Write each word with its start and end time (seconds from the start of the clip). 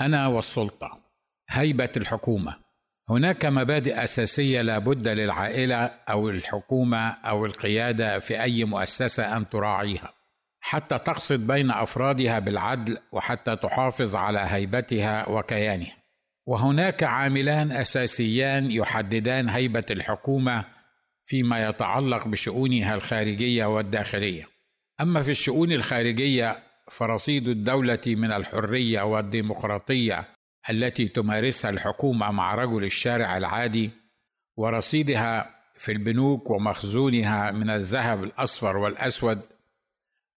أنا 0.00 0.26
والسلطة. 0.26 1.00
هيبة 1.48 1.90
الحكومة. 1.96 2.56
هناك 3.10 3.46
مبادئ 3.46 4.04
أساسية 4.04 4.62
لا 4.62 4.78
بد 4.78 5.08
للعائلة 5.08 5.76
أو 5.84 6.30
الحكومة 6.30 7.08
أو 7.08 7.46
القيادة 7.46 8.18
في 8.18 8.42
أي 8.42 8.64
مؤسسة 8.64 9.36
أن 9.36 9.48
تراعيها. 9.48 10.12
حتى 10.60 10.98
تقصد 10.98 11.46
بين 11.46 11.70
أفرادها 11.70 12.38
بالعدل 12.38 12.98
وحتى 13.12 13.56
تحافظ 13.56 14.16
على 14.16 14.38
هيبتها 14.38 15.28
وكيانها. 15.28 15.96
وهناك 16.46 17.02
عاملان 17.02 17.72
أساسيان 17.72 18.70
يحددان 18.70 19.48
هيبة 19.48 19.84
الحكومة 19.90 20.64
فيما 21.24 21.68
يتعلق 21.68 22.28
بشؤونها 22.28 22.94
الخارجية 22.94 23.64
والداخلية. 23.64 24.48
أما 25.00 25.22
في 25.22 25.30
الشؤون 25.30 25.72
الخارجية 25.72 26.65
فرصيد 26.90 27.48
الدولة 27.48 28.00
من 28.06 28.32
الحرية 28.32 29.02
والديمقراطية 29.02 30.24
التي 30.70 31.08
تمارسها 31.08 31.70
الحكومة 31.70 32.30
مع 32.30 32.54
رجل 32.54 32.84
الشارع 32.84 33.36
العادي 33.36 33.90
ورصيدها 34.56 35.50
في 35.74 35.92
البنوك 35.92 36.50
ومخزونها 36.50 37.50
من 37.50 37.70
الذهب 37.70 38.24
الأصفر 38.24 38.76
والأسود 38.76 39.40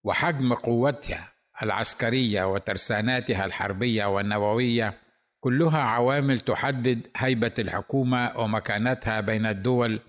وحجم 0.03 0.53
قوتها 0.53 1.33
العسكرية 1.63 2.53
وترساناتها 2.53 3.45
الحربية 3.45 4.05
والنووية 4.05 4.93
كلها 5.39 5.79
عوامل 5.79 6.39
تحدد 6.39 7.07
هيبة 7.17 7.53
الحكومة 7.59 8.37
ومكانتها 8.37 9.21
بين 9.21 9.45
الدول 9.45 9.99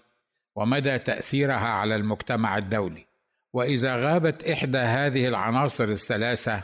ومدى 0.57 0.99
تأثيرها 0.99 1.69
على 1.69 1.97
المجتمع 1.97 2.59
الدولي. 2.59 3.10
وإذا 3.53 3.97
غابت 3.97 4.45
إحدى 4.45 4.79
هذه 4.79 5.29
العناصر 5.29 5.85
الثلاثة 5.85 6.63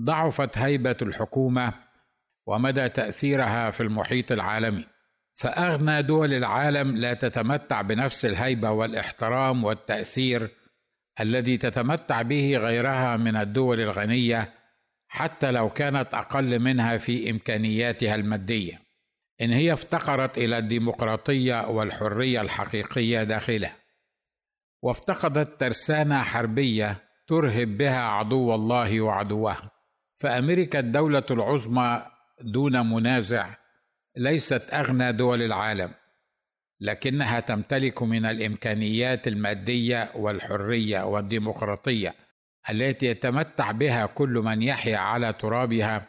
ضعفت 0.00 0.58
هيبة 0.58 0.96
الحكومة 1.02 1.72
ومدى 2.46 2.88
تأثيرها 2.88 3.70
في 3.70 3.82
المحيط 3.82 4.32
العالمي. 4.32 4.84
فأغنى 5.34 6.02
دول 6.02 6.34
العالم 6.34 6.96
لا 6.96 7.14
تتمتع 7.14 7.82
بنفس 7.82 8.24
الهيبة 8.24 8.70
والإحترام 8.70 9.64
والتأثير 9.64 10.50
الذي 11.20 11.56
تتمتع 11.58 12.22
به 12.22 12.56
غيرها 12.56 13.16
من 13.16 13.36
الدول 13.36 13.80
الغنية 13.80 14.54
حتى 15.08 15.50
لو 15.50 15.70
كانت 15.70 16.14
أقل 16.14 16.58
منها 16.58 16.96
في 16.96 17.30
إمكانياتها 17.30 18.14
المادية. 18.14 18.80
إن 19.40 19.50
هي 19.50 19.72
افتقرت 19.72 20.38
إلى 20.38 20.58
الديمقراطية 20.58 21.68
والحرية 21.68 22.40
الحقيقية 22.40 23.22
داخلها. 23.22 23.83
وافتقدت 24.84 25.60
ترسانة 25.60 26.22
حربية 26.22 26.96
ترهب 27.26 27.76
بها 27.76 28.00
عدو 28.00 28.54
الله 28.54 29.00
وعدوها 29.00 29.70
فأمريكا 30.14 30.78
الدولة 30.78 31.24
العظمى 31.30 32.06
دون 32.40 32.90
منازع 32.90 33.46
ليست 34.16 34.74
أغنى 34.74 35.12
دول 35.12 35.42
العالم 35.42 35.94
لكنها 36.80 37.40
تمتلك 37.40 38.02
من 38.02 38.26
الإمكانيات 38.26 39.28
المادية 39.28 40.12
والحرية 40.14 41.02
والديمقراطية 41.02 42.14
التي 42.70 43.06
يتمتع 43.06 43.70
بها 43.70 44.06
كل 44.06 44.30
من 44.44 44.62
يحيا 44.62 44.98
على 44.98 45.32
ترابها 45.32 46.08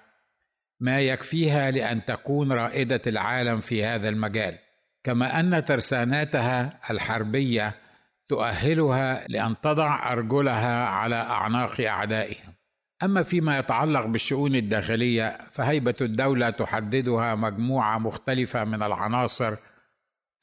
ما 0.79 1.01
يكفيها 1.01 1.71
لأن 1.71 2.05
تكون 2.05 2.51
رائدة 2.51 3.01
العالم 3.07 3.59
في 3.59 3.85
هذا 3.85 4.09
المجال. 4.09 4.57
كما 5.03 5.39
أن 5.39 5.61
ترساناتها 5.61 6.79
الحربية 6.89 7.84
تؤهلها 8.29 9.27
لأن 9.27 9.55
تضع 9.61 10.11
أرجلها 10.11 10.85
على 10.85 11.15
أعناق 11.15 11.81
أعدائها. 11.81 12.55
أما 13.03 13.23
فيما 13.23 13.59
يتعلق 13.59 14.05
بالشؤون 14.05 14.55
الداخلية 14.55 15.37
فهيبة 15.51 15.95
الدولة 16.01 16.49
تحددها 16.49 17.35
مجموعة 17.35 17.97
مختلفة 17.97 18.63
من 18.63 18.83
العناصر 18.83 19.55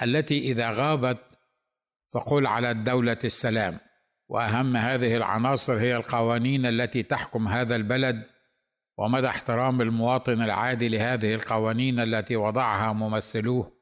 التي 0.03 0.39
إذا 0.39 0.71
غابت 0.71 1.19
فقل 2.15 2.47
على 2.47 2.71
الدولة 2.71 3.19
السلام. 3.25 3.79
وأهم 4.29 4.77
هذه 4.77 5.17
العناصر 5.17 5.81
هي 5.81 5.97
القوانين 5.97 6.67
التي 6.67 7.03
تحكم 7.03 7.49
هذا 7.49 7.77
البلد 7.77 8.27
ومدى 8.99 9.27
احترام 9.27 9.81
المواطن 9.81 10.43
العادي 10.43 10.89
لهذه 10.89 11.35
القوانين 11.35 12.01
التي 12.01 12.37
وضعها 12.37 12.93
ممثلوه. 12.93 13.82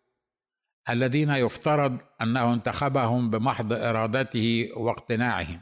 الذين 0.90 1.30
يفترض 1.30 1.98
أنه 2.22 2.54
انتخبهم 2.54 3.30
بمحض 3.30 3.72
إرادته 3.72 4.68
واقتناعهم. 4.76 5.60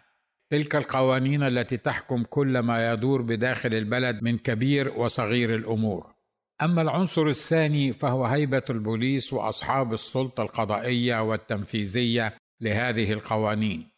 تلك 0.50 0.77
القوانين 0.77 1.43
التي 1.43 1.77
تحكم 1.77 2.22
كل 2.22 2.59
ما 2.59 2.93
يدور 2.93 3.22
بداخل 3.22 3.75
البلد 3.75 4.22
من 4.22 4.38
كبير 4.38 4.93
وصغير 4.97 5.55
الأمور. 5.55 6.15
أما 6.62 6.83
العنصر 6.83 7.27
الثاني 7.27 7.93
فهو 7.93 8.27
هيبة 8.27 8.62
البوليس 8.71 9.33
وأصحاب 9.33 9.93
السلطة 9.93 10.43
القضائية 10.43 11.22
والتنفيذية 11.22 12.34
لهذه 12.61 13.12
القوانين. 13.12 13.88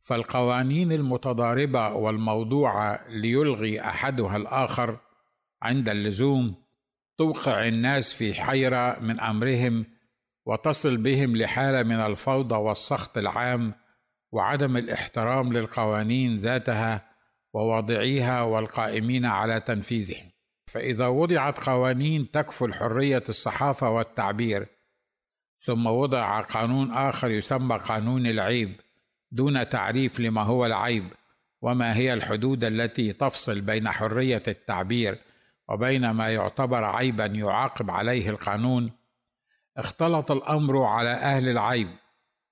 فالقوانين 0.00 0.92
المتضاربة 0.92 1.92
والموضوعه 1.92 3.04
ليلغي 3.08 3.80
أحدها 3.80 4.36
الآخر 4.36 4.98
عند 5.62 5.88
اللزوم 5.88 6.54
توقع 7.18 7.68
الناس 7.68 8.12
في 8.12 8.34
حيرة 8.34 8.98
من 9.00 9.20
أمرهم 9.20 9.84
وتصل 10.46 10.96
بهم 10.96 11.36
لحالة 11.36 11.82
من 11.82 12.00
الفوضى 12.00 12.54
والسخط 12.54 13.18
العام 13.18 13.74
وعدم 14.32 14.76
الاحترام 14.76 15.52
للقوانين 15.52 16.36
ذاتها 16.36 17.08
وواضعيها 17.54 18.42
والقائمين 18.42 19.24
على 19.26 19.60
تنفيذهم. 19.60 20.30
فإذا 20.66 21.06
وضعت 21.06 21.68
قوانين 21.68 22.30
تكفل 22.30 22.74
حرية 22.74 23.22
الصحافة 23.28 23.90
والتعبير 23.90 24.66
ثم 25.60 25.86
وضع 25.86 26.40
قانون 26.40 26.92
آخر 26.92 27.30
يسمى 27.30 27.76
قانون 27.76 28.26
العيب 28.26 28.80
دون 29.32 29.68
تعريف 29.68 30.20
لما 30.20 30.42
هو 30.42 30.66
العيب 30.66 31.04
وما 31.62 31.96
هي 31.96 32.12
الحدود 32.12 32.64
التي 32.64 33.12
تفصل 33.12 33.60
بين 33.60 33.88
حرية 33.88 34.42
التعبير 34.48 35.18
وبين 35.68 36.10
ما 36.10 36.32
يعتبر 36.34 36.84
عيبا 36.84 37.26
يعاقب 37.26 37.90
عليه 37.90 38.30
القانون 38.30 38.90
اختلط 39.76 40.30
الأمر 40.30 40.82
على 40.82 41.10
أهل 41.10 41.48
العيب 41.48 41.88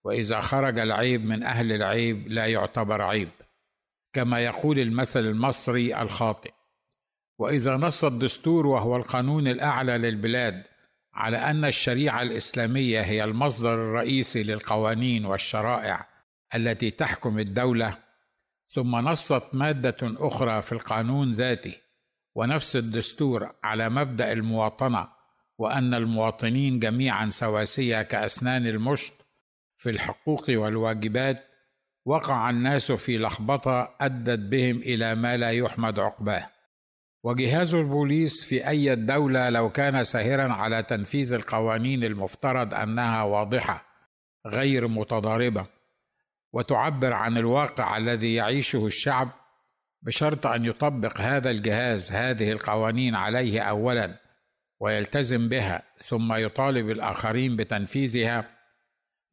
وإذا 0.04 0.40
خرج 0.40 0.78
العيب 0.78 1.24
من 1.24 1.42
أهل 1.42 1.72
العيب 1.72 2.28
لا 2.28 2.46
يعتبر 2.46 3.02
عيب 3.02 3.30
كما 4.12 4.40
يقول 4.40 4.78
المثل 4.78 5.20
المصري 5.20 6.02
الخاطئ. 6.02 6.52
وإذا 7.38 7.76
نص 7.76 8.04
الدستور 8.04 8.66
وهو 8.66 8.96
القانون 8.96 9.48
الأعلى 9.48 9.98
للبلاد 9.98 10.62
على 11.14 11.36
أن 11.36 11.64
الشريعة 11.64 12.22
الإسلامية 12.22 13.00
هي 13.00 13.24
المصدر 13.24 13.74
الرئيسي 13.74 14.42
للقوانين 14.42 15.24
والشرائع 15.24 16.08
التي 16.54 16.90
تحكم 16.90 17.38
الدولة 17.38 17.98
ثم 18.68 18.96
نصت 18.96 19.54
مادة 19.54 19.96
أخرى 20.02 20.62
في 20.62 20.72
القانون 20.72 21.32
ذاته 21.32 21.74
ونفس 22.34 22.76
الدستور 22.76 23.52
على 23.64 23.88
مبدأ 23.88 24.32
المواطنة 24.32 25.08
وأن 25.59 25.94
المواطنين 25.94 26.78
جميعا 26.78 27.28
سواسية 27.28 28.03
كأسنان 28.03 28.66
المشط 28.66 29.26
في 29.76 29.91
الحقوق 29.91 30.44
والواجبات 30.50 31.44
وقع 32.06 32.50
الناس 32.50 32.92
في 32.92 33.19
لخبطة 33.19 33.94
أدت 34.00 34.38
بهم 34.38 34.76
إلى 34.76 35.14
ما 35.14 35.37
لا 35.37 35.50
يحمد 35.50 35.98
عقباه. 35.98 36.50
وجهاز 37.25 37.75
البوليس 37.75 38.44
في 38.44 38.69
أي 38.69 38.94
دولة 38.97 39.48
لو 39.48 39.70
كان 39.70 40.04
ساهرا 40.04 40.53
على 40.53 40.82
تنفيذ 40.82 41.32
القوانين 41.32 42.04
المفترض 42.04 42.75
أنها 42.75 43.22
واضحة 43.22 43.84
غير 44.47 44.88
متضاربة 44.88 45.66
وتعبر 46.53 47.12
عن 47.12 47.38
الواقع 47.38 47.97
الذي 47.97 48.34
يعيشه 48.34 48.87
الشعب 48.87 49.28
بشرط 50.03 50.47
أن 50.47 50.64
يطبق 50.64 51.20
هذا 51.20 51.50
الجهاز 51.50 52.12
هذه 52.12 52.53
القوانين 52.53 53.14
عليه 53.14 53.60
اولا. 53.60 54.23
ويلتزم 54.84 55.48
بها 55.48 55.82
ثم 56.02 56.32
يطالب 56.32 56.90
الآخرين 56.90 57.56
بتنفيذها 57.56 58.50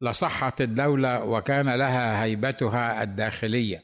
لصحت 0.00 0.60
الدولة 0.60 1.24
وكان 1.24 1.74
لها 1.74 2.24
هيبتها 2.24 3.02
الداخلية. 3.02 3.82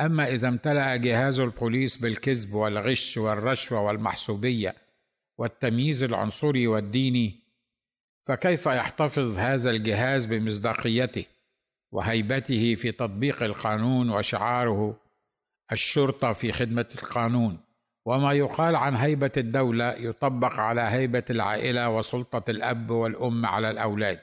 أما 0.00 0.28
إذا 0.28 0.48
امتلأ 0.48 0.96
جهاز 0.96 1.40
البوليس 1.40 1.96
بالكذب 1.96 2.54
والغش 2.54 3.16
والرشوة 3.16 3.80
والمحسوبية 3.80 4.74
والتمييز 5.38 6.04
العنصري 6.04 6.66
والديني 6.66 7.40
فكيف 8.26 8.66
يحتفظ 8.66 9.38
هذا 9.38 9.70
الجهاز 9.70 10.26
بمصداقيته 10.26 11.24
وهيبته 11.92 12.74
في 12.74 12.92
تطبيق 12.92 13.42
القانون 13.42 14.10
وشعاره 14.10 15.00
الشرطة 15.72 16.32
في 16.32 16.52
خدمة 16.52 16.86
القانون؟ 16.94 17.65
وما 18.06 18.32
يقال 18.32 18.76
عن 18.76 18.94
هيبة 18.94 19.32
الدولة 19.36 19.92
يطبق 19.92 20.52
على 20.52 20.80
هيبة 20.80 21.24
العائلة 21.30 21.88
وسلطة 21.88 22.50
الأب 22.50 22.90
والأم 22.90 23.46
على 23.46 23.70
الأولاد. 23.70 24.18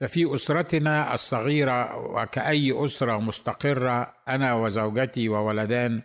ففي 0.00 0.34
أسرتنا 0.34 1.14
الصغيرة 1.14 1.96
وكأي 1.96 2.84
أسرة 2.84 3.18
مستقرة 3.18 4.14
أنا 4.28 4.54
وزوجتي 4.54 5.28
وولدان 5.28 6.02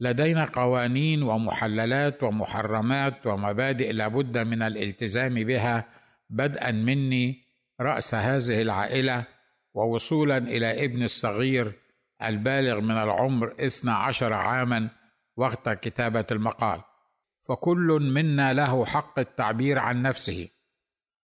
لدينا 0.00 0.44
قوانين 0.44 1.22
ومحللات 1.22 2.22
ومحرمات 2.22 3.26
ومبادئ 3.26 3.92
لابد 3.92 4.38
من 4.38 4.62
الالتزام 4.62 5.34
بها 5.34 5.84
بدءا 6.30 6.70
مني 6.70 7.42
رأس 7.80 8.14
هذه 8.14 8.62
العائلة 8.62 9.24
ووصولا 9.74 10.38
إلى 10.38 10.84
ابن 10.84 11.02
الصغير 11.02 11.72
البالغ 12.22 12.80
من 12.80 12.96
العمر 12.96 13.54
اثنى 13.60 13.90
عشر 13.90 14.32
عاما 14.32 14.88
وقت 15.36 15.68
كتابة 15.68 16.26
المقال. 16.30 16.80
فكل 17.48 18.10
منا 18.14 18.52
له 18.52 18.84
حق 18.84 19.18
التعبير 19.18 19.78
عن 19.78 20.02
نفسه. 20.02 20.48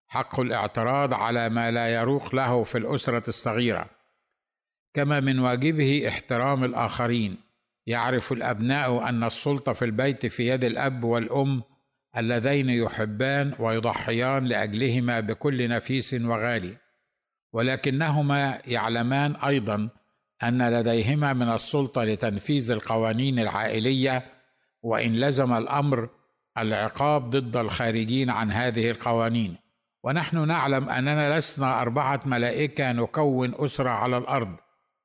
حق 0.08 0.40
الاعتراض 0.40 1.14
على 1.14 1.50
ما 1.50 1.72
لا 1.72 1.88
يروق 1.88 2.36
له 2.36 2.64
في 2.64 2.78
الأسرة 2.78 3.30
الصغيرة. 3.30 3.90
كما 4.94 5.20
من 5.20 5.40
واجبه 5.40 6.08
احترام 6.08 6.64
الآخرين. 6.64 7.38
يعرف 7.88 8.32
الأبناء 8.32 9.10
أن 9.10 9.24
السلطة 9.24 9.74
في 9.74 9.86
البيت 9.86 10.26
في 10.26 10.48
يد 10.48 10.64
الأب 10.64 11.04
والأم 11.04 11.64
اللذين 12.18 12.70
يحبان 12.70 13.56
ويضحيان 13.60 14.46
لأجلهما 14.46 15.20
بكل 15.20 15.70
نفيس 15.70 16.14
وغالي. 16.14 16.78
ولكنهما 17.54 18.62
يعلمان 18.68 19.36
أيضا 19.36 19.90
أن 20.44 20.70
لديهما 20.70 21.34
من 21.34 21.54
السلطة 21.54 22.04
لتنفيذ 22.04 22.72
القوانين 22.72 23.40
العائلية 23.40 24.26
وإن 24.82 25.16
لزم 25.16 25.54
الأمر 25.54 26.10
العقاب 26.58 27.30
ضد 27.30 27.58
الخارجين 27.58 28.30
عن 28.30 28.52
هذه 28.52 28.92
القوانين. 28.92 29.58
ونحن 30.04 30.48
نعلم 30.48 30.90
أننا 30.90 31.38
لسنا 31.38 31.82
أربعة 31.82 32.22
ملائكة 32.26 32.92
نكون 32.92 33.54
أسرة 33.64 33.90
على 33.90 34.18
الأرض 34.18 34.56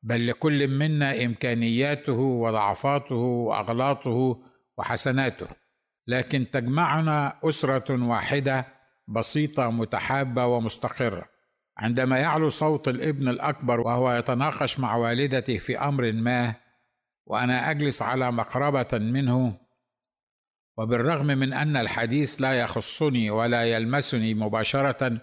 بل 0.02 0.26
لكل 0.26 0.68
منا 0.68 1.24
إمكانياته 1.24 2.12
وضعفاته 2.12 3.14
وأغلاطه 3.14 4.38
وحسناته. 4.78 5.46
لكن 6.06 6.50
تجمعنا 6.50 7.38
أسرة 7.44 8.08
واحدة 8.08 8.66
بسيطة 9.08 9.70
متحابة 9.70 10.46
ومستقرة. 10.46 11.31
عندما 11.78 12.18
يعلو 12.18 12.48
صوت 12.48 12.88
الابن 12.88 13.28
الأكبر 13.28 13.80
وهو 13.80 14.12
يتناقش 14.12 14.80
مع 14.80 14.96
والدته 14.96 15.58
في 15.58 15.78
أمر 15.78 16.12
ما 16.12 16.54
وأنا 17.26 17.70
أجلس 17.70 18.02
على 18.02 18.32
مقربة 18.32 18.98
منه 18.98 19.56
وبالرغم 20.76 21.26
من 21.26 21.52
أن 21.52 21.76
الحديث 21.76 22.40
لا 22.40 22.52
يخصني 22.52 23.30
ولا 23.30 23.64
يلمسني 23.64 24.34
مباشرة 24.34 25.20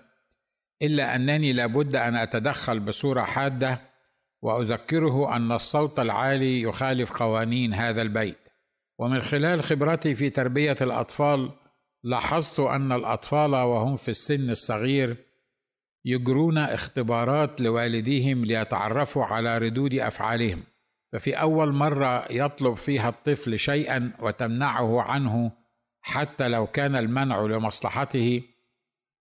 إلا 0.82 1.16
أنني 1.16 1.54
لابد 1.54 1.96
أن 1.96 2.16
أتدخل 2.16 2.80
بصورة 2.80 3.22
حادة 3.22 3.82
وأذكره 4.42 5.36
أن 5.36 5.52
الصوت 5.52 6.00
العالي 6.00 6.62
يخالف 6.62 7.12
قوانين 7.12 7.74
هذا 7.74 8.02
البيت. 8.02 8.38
ومن 9.00 9.22
خلال 9.22 9.64
خبرتي 9.64 10.16
في 10.16 10.30
تربية 10.30 10.76
الأطفال 10.82 11.52
لاحظت 12.04 12.60
أن 12.60 12.92
الأطفال 12.92 13.56
وهم 13.56 13.96
في 13.96 14.12
السن 14.12 14.50
الصغير 14.50 15.29
يجرون 16.10 16.58
اختبارات 16.58 17.62
لوالديهم 17.62 18.46
ليتعرفوا 18.46 19.26
على 19.26 19.58
ردود 19.58 19.94
أفعالهم. 19.94 20.64
ففي 21.14 21.34
أول 21.34 21.74
مرة 21.74 22.32
يطلب 22.32 22.74
فيها 22.74 23.10
الطفل 23.10 23.60
شيئا 23.60 24.14
وتمنعه 24.20 25.02
عنه 25.02 25.52
حتى 26.02 26.48
لو 26.48 26.68
كان 26.68 26.96
المنع 26.96 27.42
لمصلحته 27.42 28.42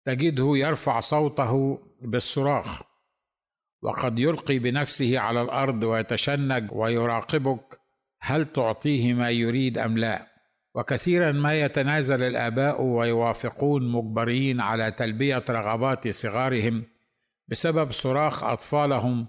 تجده 0.05 0.57
يرفع 0.57 1.01
صوته 1.01 1.83
بالصراخ 2.03 2.83
وقد 3.83 4.19
يلقي 4.19 4.59
بنفسه 4.59 5.19
على 5.19 5.43
الأرض 5.43 5.83
ويتشنج 5.83 6.73
ويراقبك 6.73 7.81
هل 8.21 8.53
تعطيه 8.53 9.15
ما 9.15 9.31
يريد 9.31 9.79
أم 9.79 9.99
لا؟ 9.99 10.27
وكثيرا 10.79 11.33
ما 11.33 11.61
يتنازل 11.61 12.23
الآباء 12.23 12.83
ويوافقون 12.83 13.93
مجبرين 13.93 14.61
على 14.61 14.91
تلبية 14.91 15.45
رغبات 15.51 16.09
صغارهم 16.09 16.85
بسبب 17.49 17.93
صراخ 17.93 18.45
أطفالهم 18.45 19.27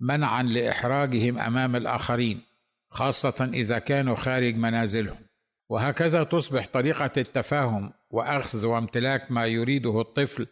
منعا 0.00 0.42
لإحراجهم 0.42 1.38
أمام 1.38 1.76
الآخرين 1.76 2.40
خاصة 2.90 3.50
إذا 3.54 3.78
كانوا 3.78 4.16
خارج 4.16 4.54
منازلهم. 4.54 5.18
وهكذا 5.68 6.24
تصبح 6.24 6.66
طريقة 6.66 7.10
التفاهم 7.16 7.92
وأخذ 8.10 8.66
وامتلاك 8.66 9.30
ما 9.30 9.46
يريده 9.46 10.00
الطفل 10.00 10.46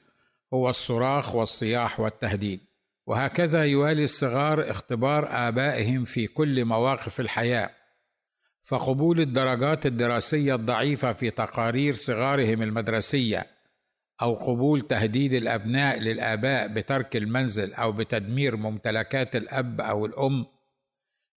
هو 0.54 0.70
الصراخ 0.70 1.34
والصياح 1.34 2.00
والتهديد. 2.00 2.60
وهكذا 3.06 3.64
يوالي 3.64 4.04
الصغار 4.04 4.70
اختبار 4.70 5.48
آبائهم 5.48 6.04
في 6.04 6.26
كل 6.26 6.64
مواقف 6.64 7.20
الحياة. 7.20 7.70
فقبول 8.66 9.20
الدرجات 9.20 9.86
الدراسية 9.86 10.54
الضعيفة 10.54 11.12
في 11.12 11.30
تقارير 11.30 11.94
صغارهم 11.94 12.62
المدرسية 12.62 13.46
أو 14.22 14.34
قبول 14.34 14.80
تهديد 14.80 15.32
الأبناء 15.32 15.98
للآباء 15.98 16.68
بترك 16.68 17.16
المنزل 17.16 17.74
أو 17.74 17.92
بتدمير 17.92 18.56
ممتلكات 18.56 19.36
الأب 19.36 19.80
أو 19.80 20.06
الأم 20.06 20.46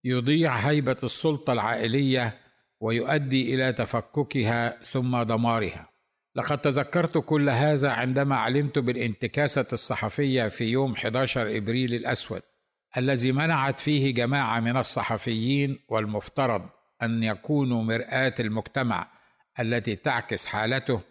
يضيع 0.03 0.55
هيبة 0.55 0.97
السلطة 1.03 1.53
العائلية 1.53 2.37
ويؤدي 2.79 3.55
إلى 3.55 3.73
تفككها 3.73 4.83
ثم 4.83 5.21
دمارها. 5.23 5.89
لقد 6.35 6.57
تذكرت 6.57 7.17
كل 7.17 7.49
هذا 7.49 7.89
عندما 7.89 8.35
علمت 8.35 8.79
بالانتكاسة 8.79 9.67
الصحفية 9.73 10.47
في 10.47 10.63
يوم 10.63 10.93
11 10.93 11.57
إبريل 11.57 11.93
الأسود 11.93 12.41
الذي 12.97 13.31
منعت 13.31 13.79
فيه 13.79 14.13
جماعة 14.13 14.59
من 14.59 14.77
الصحفيين 14.77 15.79
والمفترض. 15.89 16.78
أن 17.03 17.23
يكونوا 17.23 17.83
مرآة 17.83 18.35
المجتمع 18.39 19.07
التي 19.59 19.95
تعكس 19.95 20.45
حالته 20.45 21.01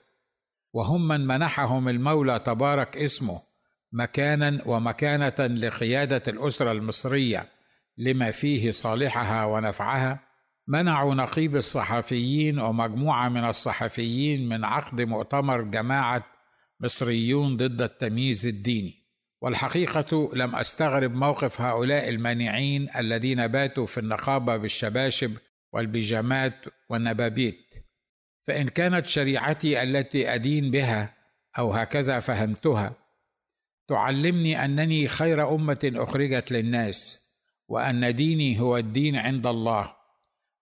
وهم 0.73 1.09
من 1.09 1.27
منحهم 1.27 1.89
المولى 1.89 2.39
تبارك 2.39 2.97
اسمه 2.97 3.43
مكانا 3.93 4.63
ومكانة 4.67 5.47
لقيادة 5.47 6.23
الأسرة 6.29 6.73
المصرية 6.73 7.49
لما 7.99 8.31
فيه 8.31 8.71
صالحها 8.71 9.45
ونفعها 9.45 10.21
منعوا 10.69 11.15
نقيب 11.15 11.57
الصحفيين 11.57 12.59
ومجموعة 12.59 13.29
من 13.29 13.45
الصحفيين 13.45 14.49
من 14.49 14.65
عقد 14.65 15.01
مؤتمر 15.01 15.63
جماعة 15.63 16.27
مصريون 16.81 17.57
ضد 17.57 17.83
التمييز 17.83 18.47
الديني. 18.47 18.95
والحقيقة 19.41 20.31
لم 20.35 20.57
أستغرب 20.57 21.15
موقف 21.15 21.61
هؤلاء 21.61 22.09
المانعين 22.09 22.89
الذين 22.99 23.47
باتوا 23.47 23.87
في 23.87 23.99
النقابة 23.99 24.57
بالشباشب 24.57 25.31
والبيجامات 25.73 26.65
والنبابيت. 26.91 27.75
فإن 28.47 28.69
كانت 28.69 29.07
شريعتي 29.07 29.83
التي 29.83 30.35
أدين 30.35 30.71
بها 30.71 31.15
أو 31.59 31.73
هكذا 31.73 32.21
فهمتها 32.21 32.95
تعلمني 33.89 34.65
أنني 34.65 35.09
خير 35.09 35.55
أمة 35.55 35.93
أخرجت 35.95 36.53
للناس 36.53 37.29
وأن 37.69 38.15
ديني 38.15 38.61
هو 38.61 38.77
الدين 38.77 39.17
عند 39.17 39.47
الله 39.47 39.97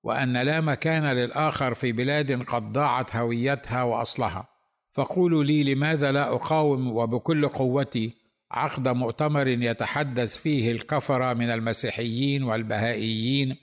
وأن 0.03 0.37
لا 0.37 0.61
مكان 0.61 1.05
للآخر 1.05 1.75
في 1.75 1.93
بلاد 1.93 2.43
قد 2.43 2.73
ضاعت 2.73 3.17
هويتها 3.17 3.83
وأصلها. 3.83 4.49
فقولوا 4.93 5.45
لي 5.45 5.75
لماذا 5.75 6.13
لا 6.13 6.35
أقاوم 6.35 6.97
وبكل 6.97 7.49
قوتي 7.49 8.15
عقد 8.51 8.89
مؤتمر 8.89 9.49
يتحدث 9.49 10.37
فيه 10.37 10.73
الكفره 10.73 11.35
من 11.35 11.51
المسيحيين 11.51 12.43
والبهائيين 12.43 13.57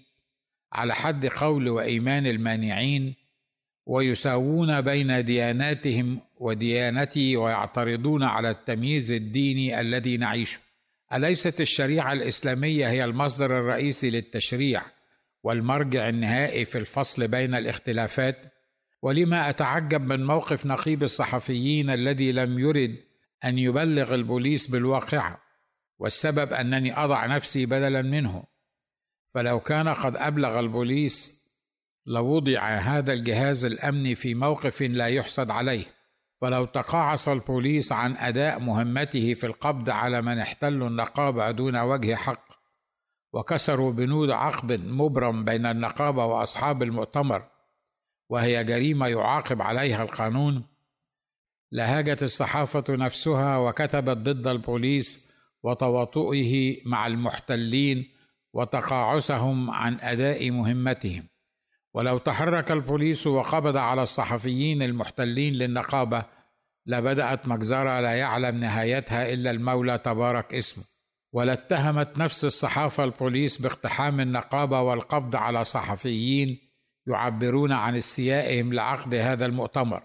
على 0.74 0.96
حد 0.96 1.26
قول 1.26 1.70
وإيمان 1.70 2.28
المانعين 2.28 3.16
ويساوون 3.86 4.82
بين 4.82 5.26
دياناتهم 5.26 6.20
وديانتي 6.38 7.38
ويعترضون 7.38 8.24
على 8.24 8.50
التمييز 8.50 9.12
الديني 9.12 9.82
الذي 9.82 10.18
نعيشه. 10.18 10.60
أليست 11.14 11.62
الشريعة 11.62 12.14
الإسلامية 12.14 12.90
هي 12.90 13.04
المصدر 13.04 13.60
الرئيسي 13.60 14.10
للتشريع 14.10 14.82
والمرجع 15.44 16.10
النهائي 16.10 16.66
في 16.66 16.78
الفصل 16.78 17.28
بين 17.28 17.56
الاختلافات؟ 17.56 18.38
ولما 19.02 19.50
أتعجب 19.50 20.02
من 20.02 20.26
موقف 20.26 20.66
نقيب 20.66 21.04
الصحفيين 21.04 21.90
الذي 21.90 22.32
لم 22.32 22.60
يرد 22.60 22.96
أن 23.46 23.58
يبلغ 23.58 24.16
البوليس 24.16 24.68
بالواقعة 24.68 25.42
والسبب 26.00 26.54
أنني 26.54 26.98
أضع 26.98 27.26
نفسي 27.26 27.66
بدلا 27.66 28.02
منه؟ 28.02 28.44
فلو 29.34 29.60
كان 29.60 29.90
قد 29.90 30.16
أبلغ 30.16 30.60
البوليس 30.60 31.44
لوضع 32.06 32.78
هذا 32.78 33.14
الجهاز 33.14 33.66
الأمني 33.66 34.16
في 34.16 34.36
موقف 34.36 34.82
لا 34.82 35.08
يحسد 35.08 35.52
عليه. 35.52 35.86
فلو 36.42 36.66
تقاعس 36.66 37.28
البوليس 37.28 37.92
عن 37.92 38.16
أداء 38.18 38.60
مهمته 38.60 39.34
في 39.34 39.46
القبض 39.46 39.90
على 39.90 40.22
من 40.22 40.40
احتلوا 40.40 40.88
النقابة 40.88 41.52
دون 41.52 41.78
وجه 41.78 42.16
حق 42.16 42.64
وكسروا 43.34 43.92
بنود 43.92 44.30
عقد 44.30 44.72
مبرم 44.72 45.46
بين 45.46 45.66
النقابة 45.66 46.26
وأصحاب 46.26 46.84
المؤتمر 46.84 47.46
وهي 48.30 48.64
جريمة 48.64 49.08
يعاقب 49.08 49.62
عليها 49.62 50.04
القانون 50.04 50.64
لهاجت 51.72 52.24
الصحافة 52.24 52.84
نفسها 52.90 53.58
وكتبت 53.58 54.18
ضد 54.18 54.48
البوليس 54.48 55.34
وتواطؤه 55.64 56.76
مع 56.86 57.08
المحتلين 57.08 58.13
وتقاعسهم 58.54 59.72
عن 59.72 60.00
أداء 60.00 60.52
مهمتهم. 60.52 61.28
ولو 61.94 62.18
تحرك 62.18 62.72
البوليس 62.72 63.28
وقبض 63.28 63.78
على 63.78 64.02
الصحفيين 64.04 64.82
المحتلين 64.82 65.54
للنقابة 65.54 66.26
لبدأت 66.86 67.48
مجزرة 67.48 68.00
لا 68.00 68.14
يعلم 68.14 68.56
نهايتها 68.60 69.34
إلا 69.34 69.52
المولى 69.52 69.98
تبارك 69.98 70.54
اسمه. 70.54 70.84
ولاتهمت 71.32 72.18
نفس 72.18 72.46
الصحافة 72.46 73.04
البوليس 73.04 73.62
باقتحام 73.62 74.20
النقابة 74.20 74.82
والقبض 74.82 75.36
على 75.36 75.64
صحفيين 75.64 76.60
يعبرون 77.08 77.72
عن 77.72 77.96
استيائهم 77.96 78.74
لعقد 78.74 79.14
هذا 79.14 79.46
المؤتمر. 79.46 80.04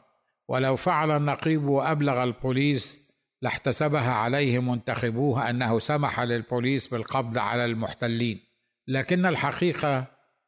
ولو 0.49 0.76
فعل 0.76 1.11
النقيب 1.11 1.64
وأبلغ 1.64 2.25
البوليس 2.25 3.07
لاحتسبها 3.42 4.12
عليه 4.12 4.59
منتخبوه 4.59 5.50
أنه 5.50 5.78
سمح 5.78 6.21
للبوليس 6.21 6.88
بالقبض 6.88 7.38
على 7.38 7.64
المحتلين. 7.64 8.40
لكن 8.88 9.26
الحقيقة 9.26 10.04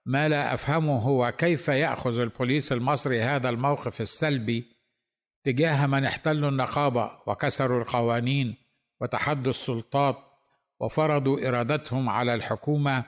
ما 0.07 0.29
لا 0.29 0.55
أفهمه 0.55 0.99
هو 0.99 1.33
كيف 1.33 1.69
يأخذ 1.69 2.21
البوليس 2.21 2.73
المصري 2.73 3.23
هذا 3.23 3.49
الموقف 3.49 4.01
السلبي 4.01 4.65
تجاه 5.45 5.87
من 5.87 6.05
احتلوا 6.05 6.49
النقابة 6.49 7.11
وكسروا 7.27 7.83
القوانين 7.83 8.57
وتحدوا 9.01 9.51
السلطات 9.51 10.17
وفرضوا 10.81 11.49
إرادتهم 11.49 12.09
على 12.09 12.35
الحكومة 12.35 13.05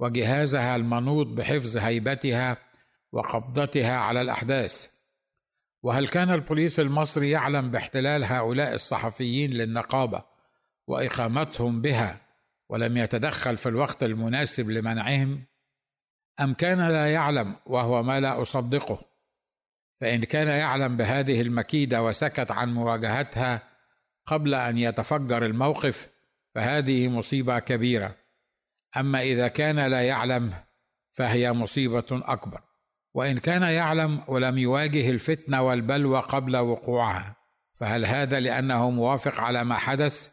وجهازها 0.00 0.76
المنوط 0.76 1.26
بحفظ 1.26 1.76
هيبتها 1.76 2.56
وقبضتها 3.12 3.96
على 3.96 4.20
الأحداث. 4.20 4.93
وهل 5.84 6.08
كان 6.08 6.30
البوليس 6.30 6.80
المصري 6.80 7.30
يعلم 7.30 7.70
باحتلال 7.70 8.24
هؤلاء 8.24 8.74
الصحفيين 8.74 9.50
للنقابة 9.50 10.24
وإقامتهم 10.86 11.80
بها 11.82 12.20
ولم 12.68 12.96
يتدخل 12.96 13.56
في 13.56 13.68
الوقت 13.68 14.02
المناسب 14.02 14.70
لمنعهم؟ 14.70 15.44
أم 16.40 16.54
كان 16.54 16.88
لا 16.88 17.12
يعلم 17.12 17.56
وهو 17.66 18.02
ما 18.02 18.20
لا 18.20 18.42
أصدقه؟ 18.42 18.98
فإن 20.00 20.24
كان 20.24 20.48
يعلم 20.48 20.96
بهذه 20.96 21.40
المكيدة 21.40 22.02
وسكت 22.02 22.50
عن 22.50 22.74
مواجهتها 22.74 23.62
قبل 24.26 24.54
أن 24.54 24.78
يتفجر 24.78 25.46
الموقف 25.46 26.10
فهذه 26.54 27.08
مصيبة 27.08 27.58
كبيرة. 27.58 28.16
أما 28.96 29.22
إذا 29.22 29.48
كان 29.48 29.86
لا 29.86 30.06
يعلم 30.06 30.54
فهي 31.10 31.52
مصيبة 31.52 32.06
أكبر. 32.12 32.73
وإن 33.14 33.38
كان 33.38 33.62
يعلم 33.62 34.20
ولم 34.28 34.58
يواجه 34.58 35.10
الفتنة 35.10 35.62
والبلوى 35.62 36.20
قبل 36.20 36.56
وقوعها 36.56 37.36
فهل 37.74 38.06
هذا 38.06 38.40
لأنه 38.40 38.90
موافق 38.90 39.40
على 39.40 39.64
ما 39.64 39.74
حدث؟ 39.74 40.28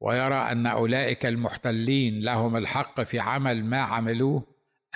ويرى 0.00 0.34
أن 0.34 0.66
أولئك 0.66 1.26
المحتلين 1.26 2.20
لهم 2.20 2.56
الحق 2.56 3.00
في 3.00 3.20
عمل 3.20 3.64
ما 3.64 3.80
عملوه 3.80 4.42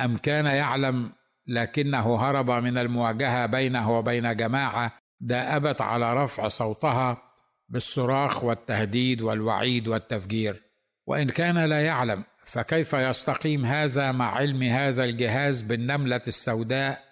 أم 0.01 0.17
كان 0.17 0.47
يعلم 0.47 1.12
لكنه 1.47 2.17
هرب 2.17 2.51
من 2.51 2.79
المواجهة 2.79 3.47
بينه 3.47 3.99
وبين 3.99 4.37
جماعة 4.37 4.93
دابت 5.21 5.81
على 5.81 6.15
رفع 6.15 6.49
صوتها 6.49 7.23
بالصراخ 7.69 8.45
والتهديد 8.45 9.21
والوعيد 9.21 9.89
والتفجير؟ 9.89 10.62
وإن 11.07 11.29
كان 11.29 11.59
لا 11.59 11.81
يعلم 11.81 12.25
فكيف 12.45 12.93
يستقيم 12.93 13.65
هذا 13.65 14.12
مع 14.12 14.35
علم 14.35 14.62
هذا 14.62 15.05
الجهاز 15.05 15.62
بالنملة 15.62 16.23
السوداء 16.27 17.12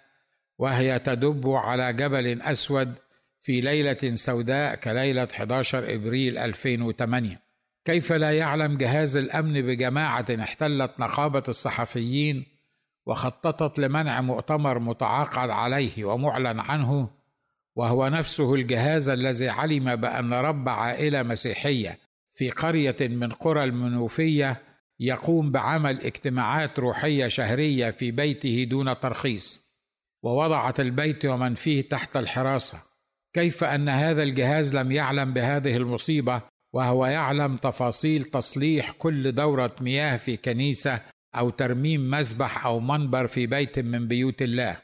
وهي 0.61 0.99
تدب 0.99 1.49
على 1.49 1.93
جبل 1.93 2.41
أسود 2.41 2.93
في 3.39 3.61
ليلة 3.61 4.15
سوداء 4.15 4.75
كليلة 4.75 5.27
11 5.33 5.95
إبريل 5.95 6.37
2008 6.37 7.41
كيف 7.85 8.13
لا 8.13 8.37
يعلم 8.37 8.77
جهاز 8.77 9.17
الأمن 9.17 9.61
بجماعة 9.61 10.25
احتلت 10.39 10.91
نقابة 10.99 11.43
الصحفيين 11.47 12.45
وخططت 13.05 13.79
لمنع 13.79 14.21
مؤتمر 14.21 14.79
متعاقد 14.79 15.49
عليه 15.49 16.05
ومعلن 16.05 16.59
عنه؟ 16.59 17.09
وهو 17.75 18.07
نفسه 18.07 18.55
الجهاز 18.55 19.09
الذي 19.09 19.49
علم 19.49 19.95
بأن 19.95 20.33
رب 20.33 20.69
عائلة 20.69 21.23
مسيحية 21.23 21.97
في 22.31 22.49
قرية 22.49 22.97
من 23.01 23.31
قرى 23.31 23.63
المنوفية 23.63 24.61
يقوم 24.99 25.51
بعمل 25.51 26.01
اجتماعات 26.01 26.79
روحية 26.79 27.27
شهرية 27.27 27.91
في 27.91 28.11
بيته 28.11 28.63
دون 28.69 28.99
ترخيص. 28.99 29.70
ووضعت 30.23 30.79
البيت 30.79 31.25
ومن 31.25 31.55
فيه 31.55 31.89
تحت 31.89 32.17
الحراسة. 32.17 32.77
كيف 33.33 33.63
أن 33.63 33.89
هذا 33.89 34.23
الجهاز 34.23 34.75
لم 34.75 34.91
يعلم 34.91 35.33
بهذه 35.33 35.77
المصيبة 35.77 36.41
وهو 36.73 37.05
يعلم 37.05 37.57
تفاصيل 37.57 38.23
تصليح 38.23 38.91
كل 38.91 39.31
دورة 39.31 39.75
مياه 39.81 40.17
في 40.17 40.37
كنيسة 40.37 40.99
أو 41.35 41.49
ترميم 41.49 42.11
مذبح 42.11 42.65
أو 42.65 42.79
منبر 42.79 43.27
في 43.27 43.47
بيت 43.47 43.79
من 43.79 44.07
بيوت 44.07 44.41
الله. 44.41 44.77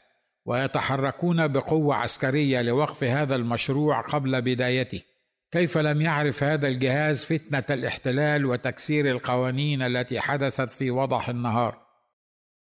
ويتحركون 0.44 1.48
بقوة 1.48 1.94
عسكرية 1.94 2.62
لوقف 2.62 3.04
هذا 3.04 3.36
المشروع 3.36 4.00
قبل 4.00 4.42
بدايته. 4.42 5.02
كيف 5.52 5.78
لم 5.78 6.02
يعرف 6.02 6.44
هذا 6.44 6.68
الجهاز 6.68 7.24
فتنة 7.24 7.64
الاحتلال 7.70 8.46
وتكسير 8.46 9.10
القوانين 9.10 9.82
التي 9.82 10.20
حدثت 10.20 10.72
في 10.72 10.90
وضح 10.90 11.28
النهار؟ 11.28 11.87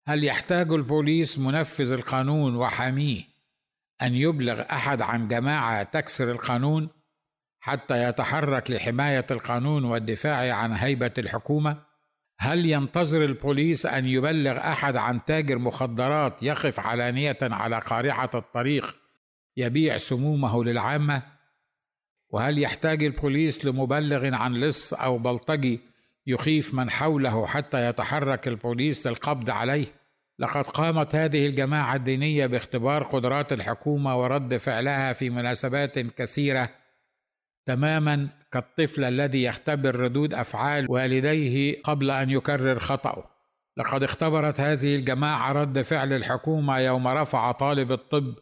هل 0.07 0.23
يحتاج 0.23 0.71
البوليس 0.71 1.39
منفذ 1.39 1.93
القانون 1.93 2.55
وحاميه 2.55 3.23
أن 4.01 4.15
يبلغ 4.15 4.61
أحد 4.61 5.01
عن 5.01 5.27
جماعة 5.27 5.83
تكسر 5.83 6.31
القانون 6.31 6.89
حتى 7.59 8.03
يتحرك 8.03 8.71
لحماية 8.71 9.25
القانون 9.31 9.83
والدفاع 9.85 10.55
عن 10.55 10.73
هيبة 10.73 11.13
الحكومة؟ 11.17 11.83
هل 12.39 12.65
ينتظر 12.65 13.23
البوليس 13.25 13.85
أن 13.85 14.05
يبلغ 14.05 14.57
أحد 14.57 14.95
عن 14.95 15.25
تاجر 15.25 15.57
مخدرات 15.57 16.43
يقف 16.43 16.79
علانية 16.79 17.37
على 17.41 17.79
قارعة 17.79 18.29
الطريق 18.35 18.95
يبيع 19.57 19.97
سمومه 19.97 20.63
للعامة؟ 20.63 21.23
وهل 22.29 22.59
يحتاج 22.59 23.03
البوليس 23.03 23.65
لمبلغ 23.65 24.33
عن 24.33 24.53
لص 24.53 24.93
أو 24.93 25.17
بلطجي 25.17 25.79
يخيف 26.27 26.73
من 26.73 26.89
حوله 26.89 27.45
حتى 27.45 27.85
يتحرك 27.85 28.47
البوليس 28.47 29.07
للقبض 29.07 29.49
عليه. 29.49 29.85
لقد 30.39 30.63
قامت 30.63 31.15
هذه 31.15 31.45
الجماعة 31.45 31.95
الدينية 31.95 32.45
باختبار 32.45 33.03
قدرات 33.03 33.53
الحكومة 33.53 34.19
ورد 34.19 34.57
فعلها 34.57 35.13
في 35.13 35.29
مناسبات 35.29 35.99
كثيرة 35.99 36.69
تماما 37.65 38.29
كالطفل 38.51 39.03
الذي 39.03 39.43
يختبر 39.43 39.95
ردود 39.95 40.33
أفعال 40.33 40.85
والديه 40.89 41.81
قبل 41.83 42.11
أن 42.11 42.29
يكرر 42.29 42.79
خطأه. 42.79 43.29
لقد 43.77 44.03
اختبرت 44.03 44.59
هذه 44.59 44.95
الجماعة 44.95 45.51
رد 45.51 45.81
فعل 45.81 46.13
الحكومة 46.13 46.79
يوم 46.79 47.07
رفع 47.07 47.51
طالب 47.51 47.91
الطب 47.91 48.35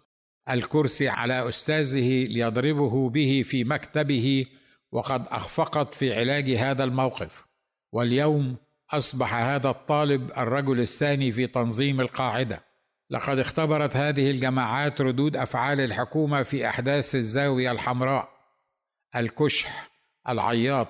الكرسي 0.50 1.10
على 1.10 1.50
أستاذه 1.50 2.28
ليضربه 2.28 3.10
به 3.10 3.44
في 3.46 3.63
مكتبه 3.63 4.46
وقد 4.92 5.25
أخفقت 5.28 5.96
في 5.96 6.20
علاج 6.20 6.50
هذا 6.50 6.84
الموقف. 6.84 7.52
واليوم 7.94 8.56
أصبح 8.92 9.34
هذا 9.34 9.70
الطالب 9.70 10.32
الرجل 10.32 10.80
الثاني 10.80 11.32
في 11.32 11.48
تنظيم 11.48 12.02
القاعدة. 12.02 12.64
لقد 13.10 13.40
اختبرت 13.40 13.96
هذه 13.96 14.32
الجماعات 14.32 15.02
ردود 15.02 15.38
أفعال 15.38 15.80
الحكومة 15.82 16.44
في 16.44 16.68
أحداث 16.68 17.16
الزاوية 17.16 17.72
الحمراء. 17.72 18.30
الكشح 19.16 19.92
العياط 20.30 20.88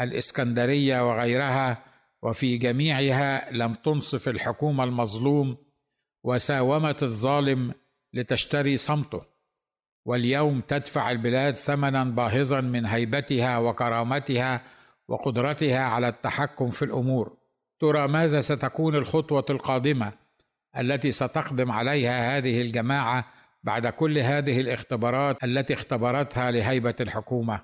الإسكندرية 0.00 1.08
وغيرها 1.08 1.84
وفي 2.22 2.56
جميعها 2.58 3.50
لم 3.52 3.74
تنصف 3.74 4.28
الحكومة 4.28 4.84
المظلوم 4.84 5.56
وساومت 6.24 7.02
الظالم 7.02 7.74
لتشتري 8.14 8.76
صمته. 8.76 9.22
واليوم 10.04 10.60
تدفع 10.60 11.10
البلاد 11.10 11.56
ثمنا 11.56 12.04
باهظا 12.04 12.60
من 12.60 12.86
هيبتها 12.86 13.58
وكرامتها 13.58 14.62
وقدرتها 15.10 15.80
على 15.80 16.08
التحكم 16.08 16.68
في 16.68 16.84
الأمور. 16.84 17.36
ترى 17.80 18.08
ماذا 18.08 18.40
ستكون 18.40 18.94
الخطوة 18.94 19.44
القادمة 19.50 20.12
التي 20.78 21.12
ستقدم 21.12 21.72
عليها 21.72 22.38
هذه 22.38 22.60
الجماعة 22.60 23.26
بعد 23.62 23.86
كل 23.86 24.18
هذه 24.18 24.60
الاختبارات 24.60 25.44
التي 25.44 25.74
اختبرتها 25.74 26.50
لهيبة 26.50 26.94
الحكومة؟ 27.00 27.60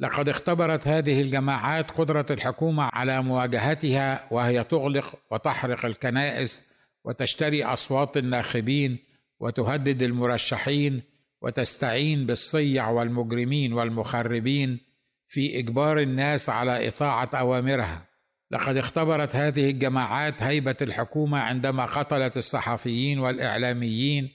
لقد 0.00 0.28
اختبرت 0.28 0.88
هذه 0.88 1.20
الجماعات 1.20 1.90
قدرة 1.90 2.26
الحكومة 2.30 2.90
على 2.92 3.22
مواجهتها 3.22 4.28
وهي 4.30 4.64
تغلق 4.64 5.14
وتحرق 5.30 5.84
الكنائس 5.84 6.72
وتشتري 7.04 7.64
أصوات 7.64 8.16
الناخبين 8.16 8.98
وتهدد 9.40 10.02
المرشحين 10.02 11.02
وتستعين 11.42 12.26
بالصيع 12.26 12.90
والمجرمين 12.90 13.72
والمخربين 13.72 14.87
في 15.28 15.58
إجبار 15.58 15.98
الناس 15.98 16.50
على 16.50 16.88
إطاعة 16.88 17.30
أوامرها. 17.34 18.08
لقد 18.50 18.76
اختبرت 18.76 19.36
هذه 19.36 19.70
الجماعات 19.70 20.42
هيبة 20.42 20.76
الحكومة 20.82 21.38
عندما 21.38 21.84
قتلت 21.84 22.36
الصحفيين 22.36 23.18
والإعلاميين 23.18 24.30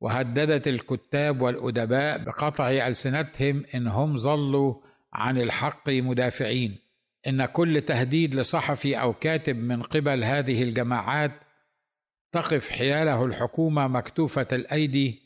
وهددت 0.00 0.68
الكتاب 0.68 1.40
والأدباء 1.40 2.24
بقطع 2.24 2.70
ألسنتهم 2.70 3.64
إن 3.74 3.86
هم 3.86 4.16
ظلوا 4.16 4.74
عن 5.12 5.40
الحق 5.40 5.88
مدافعين. 5.90 6.78
إن 7.26 7.44
كل 7.44 7.80
تهديد 7.80 8.34
لصحفي 8.34 9.00
أو 9.00 9.12
كاتب 9.12 9.56
من 9.56 9.82
قبل 9.82 10.24
هذه 10.24 10.62
الجماعات 10.62 11.32
تقف 12.32 12.70
حياله 12.70 13.24
الحكومة 13.24 13.88
مكتوفة 13.88 14.46
الأيدي 14.52 15.22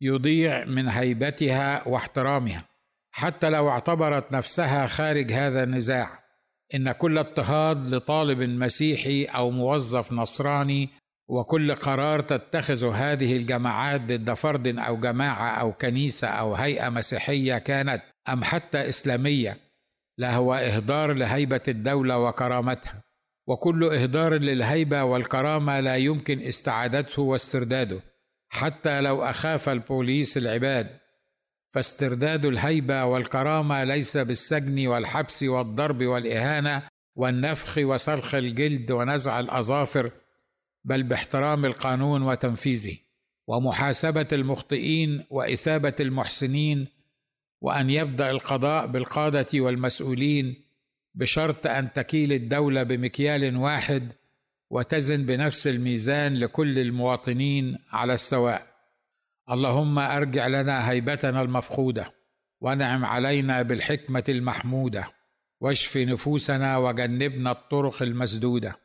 يضيع 0.00 0.64
من 0.64 0.88
هيبتها 0.88 1.88
واحترامها. 1.88 2.69
حتى 3.12 3.50
لو 3.50 3.68
اعتبرت 3.68 4.32
نفسها 4.32 4.86
خارج 4.86 5.32
هذا 5.32 5.62
النزاع. 5.62 6.20
إن 6.74 6.92
كل 6.92 7.18
اضطهاد 7.18 7.94
لطالب 7.94 8.42
مسيحي 8.42 9.24
أو 9.24 9.50
موظف 9.50 10.12
نصراني 10.12 10.88
وكل 11.28 11.74
قرار 11.74 12.20
تتخذ 12.20 12.92
هذه 12.92 13.36
الجماعات 13.36 14.00
ضد 14.00 14.32
فرد 14.32 14.78
أو 14.78 14.96
جماعة 14.96 15.60
أو 15.60 15.72
كنيسة 15.72 16.28
أو 16.28 16.54
هيئة 16.54 16.88
مسيحية 16.88 17.58
كانت 17.58 18.02
أم 18.28 18.44
حتى 18.44 18.88
إسلامية 18.88 19.56
لهو 20.18 20.54
إهدار 20.54 21.12
لهيبة 21.12 21.60
الدولة 21.68 22.18
وكرامتها. 22.18 23.02
وكل 23.48 23.84
إهدار 23.84 24.34
للهيبة 24.34 25.04
والكرامة 25.04 25.80
لا 25.80 25.96
يمكن 25.96 26.40
استعادته 26.40 27.22
واسترداده. 27.22 28.00
حتى 28.52 29.00
لو 29.00 29.22
أخاف 29.22 29.68
البوليس 29.68 30.36
العباد 30.36 30.99
فاسترداد 31.70 32.46
الهيبة 32.46 33.04
والكرامة 33.04 33.84
ليس 33.84 34.16
بالسجن 34.16 34.86
والحبس 34.86 35.42
والضرب 35.42 36.02
والإهانة 36.02 36.82
والنفخ 37.16 37.78
وسلخ 37.78 38.34
الجلد 38.34 38.90
ونزع 38.90 39.40
الأظافر 39.40 40.10
بل 40.84 41.02
باحترام 41.02 41.64
القانون 41.64 42.22
وتنفيذه 42.22 42.96
ومحاسبة 43.46 44.26
المخطئين 44.32 45.24
وإثابة 45.30 45.94
المحسنين 46.00 46.88
وأن 47.60 47.90
يبدأ 47.90 48.30
القضاء 48.30 48.86
بالقادة 48.86 49.46
والمسؤولين 49.54 50.64
بشرط 51.14 51.66
أن 51.66 51.92
تكيل 51.92 52.32
الدولة 52.32 52.82
بمكيال 52.82 53.56
واحد 53.56 54.12
وتزن 54.70 55.26
بنفس 55.26 55.66
الميزان 55.66 56.34
لكل 56.34 56.78
المواطنين 56.78 57.78
على 57.90 58.14
السواء. 58.14 58.69
اللهم 59.50 59.98
أرجع 59.98 60.46
لنا 60.46 60.90
هيبتنا 60.90 61.42
المفقودة 61.42 62.14
وانعم 62.60 63.04
علينا 63.04 63.62
بالحكمة 63.62 64.24
المحمودة. 64.28 65.04
واشف 65.60 65.96
نفوسنا 65.96 66.76
وجنبنا 66.76 67.50
الطرق 67.50 68.02
المسدودة. 68.02 68.76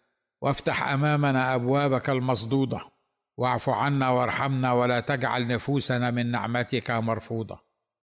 وافتح 0.42 0.88
أمامنا 0.88 1.56
أبوابك 1.56 2.10
المصدودة. 2.10 2.82
واعف 3.38 3.70
عنا 3.70 4.10
وارحمنا 4.10 4.72
ولا 4.72 5.00
تجعل 5.00 5.48
نفوسنا 5.48 6.12
من 6.12 6.32
نعمتك 6.32 6.92
مرفوضة. 6.92 7.65